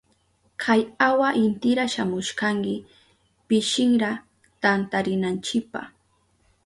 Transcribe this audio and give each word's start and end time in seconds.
Kan 0.61 0.81
awa 1.07 1.29
intira 1.43 1.85
shamushkanki 1.93 2.75
pishinra 3.47 4.09
tantarinanchipa. 4.61 5.81